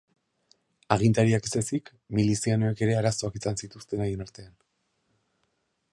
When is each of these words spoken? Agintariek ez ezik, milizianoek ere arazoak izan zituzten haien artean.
Agintariek 0.95 1.49
ez 1.49 1.51
ezik, 1.61 1.91
milizianoek 2.19 2.83
ere 2.87 2.97
arazoak 3.03 3.39
izan 3.43 3.63
zituzten 3.65 4.05
haien 4.07 4.27
artean. 4.29 4.53